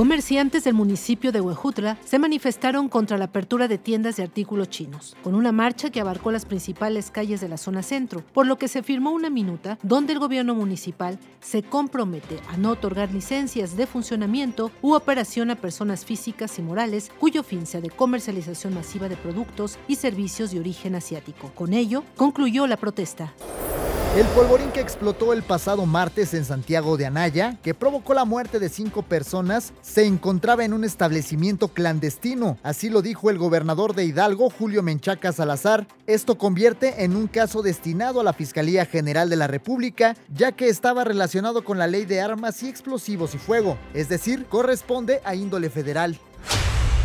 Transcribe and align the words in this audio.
Comerciantes 0.00 0.64
del 0.64 0.72
municipio 0.72 1.30
de 1.30 1.42
Huejutla 1.42 1.98
se 2.06 2.18
manifestaron 2.18 2.88
contra 2.88 3.18
la 3.18 3.26
apertura 3.26 3.68
de 3.68 3.76
tiendas 3.76 4.16
de 4.16 4.22
artículos 4.22 4.70
chinos, 4.70 5.14
con 5.22 5.34
una 5.34 5.52
marcha 5.52 5.90
que 5.90 6.00
abarcó 6.00 6.32
las 6.32 6.46
principales 6.46 7.10
calles 7.10 7.42
de 7.42 7.50
la 7.50 7.58
zona 7.58 7.82
centro, 7.82 8.24
por 8.32 8.46
lo 8.46 8.56
que 8.56 8.68
se 8.68 8.82
firmó 8.82 9.10
una 9.10 9.28
minuta 9.28 9.78
donde 9.82 10.14
el 10.14 10.18
gobierno 10.18 10.54
municipal 10.54 11.18
se 11.40 11.62
compromete 11.62 12.40
a 12.48 12.56
no 12.56 12.70
otorgar 12.70 13.12
licencias 13.12 13.76
de 13.76 13.86
funcionamiento 13.86 14.70
u 14.80 14.94
operación 14.94 15.50
a 15.50 15.56
personas 15.56 16.06
físicas 16.06 16.58
y 16.58 16.62
morales 16.62 17.12
cuyo 17.20 17.42
fin 17.42 17.66
sea 17.66 17.82
de 17.82 17.90
comercialización 17.90 18.72
masiva 18.72 19.06
de 19.10 19.18
productos 19.18 19.78
y 19.86 19.96
servicios 19.96 20.50
de 20.50 20.60
origen 20.60 20.94
asiático. 20.94 21.52
Con 21.54 21.74
ello, 21.74 22.04
concluyó 22.16 22.66
la 22.66 22.78
protesta. 22.78 23.34
El 24.16 24.26
polvorín 24.26 24.72
que 24.72 24.80
explotó 24.80 25.32
el 25.32 25.44
pasado 25.44 25.86
martes 25.86 26.34
en 26.34 26.44
Santiago 26.44 26.96
de 26.96 27.06
Anaya, 27.06 27.56
que 27.62 27.74
provocó 27.74 28.12
la 28.12 28.24
muerte 28.24 28.58
de 28.58 28.68
cinco 28.68 29.02
personas, 29.02 29.72
se 29.82 30.04
encontraba 30.04 30.64
en 30.64 30.72
un 30.72 30.82
establecimiento 30.82 31.68
clandestino. 31.68 32.58
Así 32.64 32.90
lo 32.90 33.02
dijo 33.02 33.30
el 33.30 33.38
gobernador 33.38 33.94
de 33.94 34.04
Hidalgo, 34.04 34.50
Julio 34.50 34.82
Menchaca 34.82 35.32
Salazar. 35.32 35.86
Esto 36.08 36.38
convierte 36.38 37.04
en 37.04 37.14
un 37.14 37.28
caso 37.28 37.62
destinado 37.62 38.18
a 38.18 38.24
la 38.24 38.32
Fiscalía 38.32 38.84
General 38.84 39.30
de 39.30 39.36
la 39.36 39.46
República, 39.46 40.16
ya 40.34 40.50
que 40.50 40.68
estaba 40.68 41.04
relacionado 41.04 41.62
con 41.62 41.78
la 41.78 41.86
ley 41.86 42.04
de 42.04 42.20
armas 42.20 42.64
y 42.64 42.68
explosivos 42.68 43.36
y 43.36 43.38
fuego, 43.38 43.78
es 43.94 44.08
decir, 44.08 44.46
corresponde 44.46 45.20
a 45.24 45.36
índole 45.36 45.70
federal. 45.70 46.18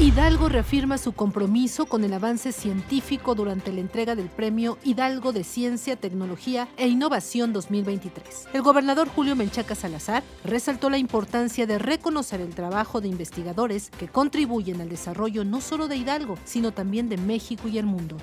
Hidalgo 0.00 0.48
reafirma 0.48 0.96
su 0.96 1.12
compromiso 1.12 1.84
con 1.84 2.04
el 2.04 2.14
avance 2.14 2.52
científico 2.52 3.34
durante 3.34 3.70
la 3.70 3.80
entrega 3.80 4.14
del 4.14 4.30
Premio 4.30 4.78
Hidalgo 4.82 5.34
de 5.34 5.44
Ciencia, 5.44 5.94
Tecnología 5.94 6.68
e 6.78 6.88
Innovación 6.88 7.52
2023. 7.52 8.48
El 8.54 8.62
gobernador 8.62 9.08
Julio 9.08 9.36
Menchaca 9.36 9.74
Salazar 9.74 10.22
resaltó 10.42 10.88
la 10.88 10.96
importancia 10.96 11.66
de 11.66 11.78
reconocer 11.78 12.40
el 12.40 12.54
trabajo 12.54 13.02
de 13.02 13.08
investigadores 13.08 13.90
que 13.90 14.08
contribuyen 14.08 14.80
al 14.80 14.88
desarrollo 14.88 15.44
no 15.44 15.60
solo 15.60 15.86
de 15.86 15.96
Hidalgo, 15.96 16.38
sino 16.46 16.72
también 16.72 17.10
de 17.10 17.18
México 17.18 17.68
y 17.68 17.76
el 17.76 17.84
mundo. 17.84 18.16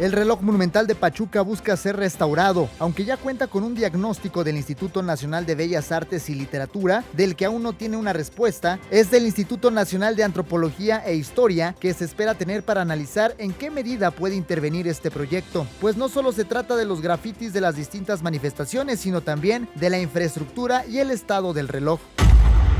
El 0.00 0.12
reloj 0.12 0.40
monumental 0.40 0.86
de 0.86 0.94
Pachuca 0.94 1.42
busca 1.42 1.76
ser 1.76 1.94
restaurado, 1.96 2.70
aunque 2.78 3.04
ya 3.04 3.18
cuenta 3.18 3.48
con 3.48 3.64
un 3.64 3.74
diagnóstico 3.74 4.44
del 4.44 4.56
Instituto 4.56 5.02
Nacional 5.02 5.44
de 5.44 5.54
Bellas 5.54 5.92
Artes 5.92 6.30
y 6.30 6.34
Literatura, 6.34 7.04
del 7.12 7.36
que 7.36 7.44
aún 7.44 7.62
no 7.62 7.74
tiene 7.74 7.98
una 7.98 8.14
respuesta, 8.14 8.78
es 8.90 9.10
del 9.10 9.26
Instituto 9.26 9.70
Nacional 9.70 10.16
de 10.16 10.24
Antropología 10.24 11.04
e 11.04 11.16
Historia, 11.16 11.74
que 11.78 11.92
se 11.92 12.06
espera 12.06 12.32
tener 12.32 12.62
para 12.62 12.80
analizar 12.80 13.34
en 13.36 13.52
qué 13.52 13.70
medida 13.70 14.10
puede 14.10 14.36
intervenir 14.36 14.88
este 14.88 15.10
proyecto, 15.10 15.66
pues 15.82 15.98
no 15.98 16.08
solo 16.08 16.32
se 16.32 16.46
trata 16.46 16.76
de 16.76 16.86
los 16.86 17.02
grafitis 17.02 17.52
de 17.52 17.60
las 17.60 17.76
distintas 17.76 18.22
manifestaciones, 18.22 19.00
sino 19.00 19.20
también 19.20 19.68
de 19.74 19.90
la 19.90 19.98
infraestructura 19.98 20.86
y 20.86 21.00
el 21.00 21.10
estado 21.10 21.52
del 21.52 21.68
reloj. 21.68 22.00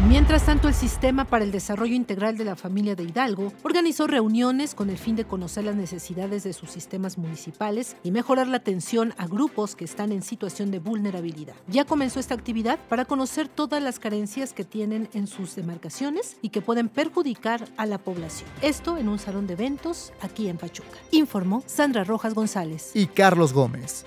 Mientras 0.08 0.46
tanto, 0.46 0.66
el 0.66 0.74
Sistema 0.74 1.26
para 1.26 1.44
el 1.44 1.52
Desarrollo 1.52 1.94
Integral 1.94 2.36
de 2.38 2.44
la 2.44 2.56
Familia 2.56 2.94
de 2.94 3.04
Hidalgo 3.04 3.52
organizó 3.62 4.06
reuniones 4.06 4.74
con 4.74 4.88
el 4.88 4.96
fin 4.96 5.14
de 5.14 5.24
conocer 5.24 5.64
las 5.64 5.76
necesidades 5.76 6.42
de 6.42 6.52
sus 6.52 6.70
sistemas 6.70 7.18
municipales 7.18 7.96
y 8.02 8.10
mejorar 8.10 8.48
la 8.48 8.56
atención 8.56 9.14
a 9.18 9.26
grupos 9.26 9.76
que 9.76 9.84
están 9.84 10.10
en 10.10 10.22
situación 10.22 10.70
de 10.70 10.78
vulnerabilidad. 10.78 11.54
Ya 11.68 11.84
comenzó 11.84 12.18
esta 12.18 12.34
actividad 12.34 12.78
para 12.88 13.04
conocer 13.04 13.48
todas 13.48 13.82
las 13.82 13.98
carencias 13.98 14.52
que 14.52 14.64
tienen 14.64 15.08
en 15.12 15.26
sus 15.26 15.54
demarcaciones 15.54 16.38
y 16.40 16.48
que 16.48 16.62
pueden 16.62 16.88
perjudicar 16.88 17.68
a 17.76 17.84
la 17.84 17.98
población. 17.98 18.48
Esto 18.62 18.96
en 18.96 19.08
un 19.08 19.18
salón 19.18 19.46
de 19.46 19.52
eventos 19.52 20.12
aquí 20.22 20.48
en 20.48 20.56
Pachuca. 20.56 20.96
Informó 21.10 21.62
Sandra 21.66 22.04
Rojas 22.04 22.34
González. 22.34 22.92
Y 22.94 23.06
Carlos 23.06 23.52
Gómez. 23.52 24.06